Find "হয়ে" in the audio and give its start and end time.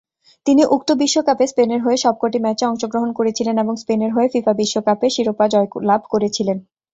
1.81-1.97, 4.13-4.31